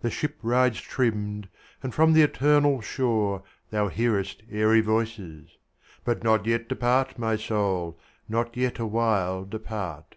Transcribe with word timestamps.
The 0.00 0.10
ship 0.10 0.38
rides 0.42 0.80
trimmed, 0.80 1.48
and 1.80 1.94
from 1.94 2.12
the 2.12 2.22
eternal 2.22 2.80
shore 2.80 3.44
Thou 3.70 3.86
hearest 3.86 4.42
airy 4.50 4.80
voices; 4.80 5.48
but 6.04 6.24
not 6.24 6.44
yet 6.44 6.68
Depart, 6.68 7.20
my 7.20 7.36
soul, 7.36 7.96
not 8.28 8.56
yet 8.56 8.80
awhile 8.80 9.44
depart. 9.44 10.16